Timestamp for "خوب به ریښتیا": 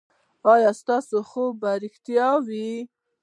1.29-2.29